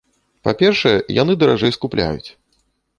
Па-першае, 0.47 0.95
яны 1.21 1.37
даражэй 1.45 1.71
скупляюць. 1.79 2.29